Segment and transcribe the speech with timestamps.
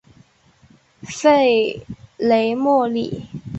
[1.03, 1.27] 弗
[2.17, 3.27] 雷默里。